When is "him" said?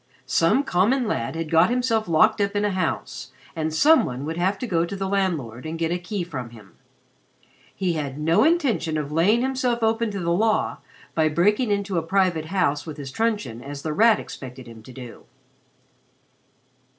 6.49-6.73, 14.65-14.81